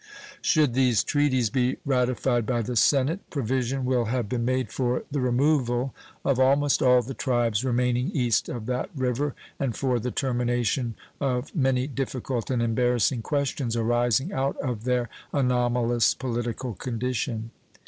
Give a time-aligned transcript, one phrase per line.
[0.41, 5.19] Should these treaties be ratified by the Senate, provision will have been made for the
[5.19, 5.93] removal
[6.25, 11.55] of almost all the tribes remaining E of that river and for the termination of
[11.55, 17.51] many difficult and embarrassing questions arising out of their anomalous political condition.